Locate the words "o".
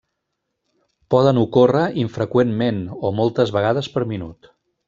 3.11-3.15